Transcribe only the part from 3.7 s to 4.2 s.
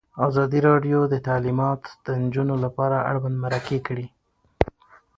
کړي.